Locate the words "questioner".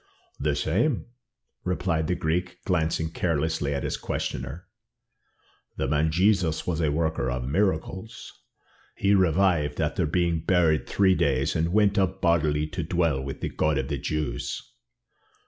3.97-4.65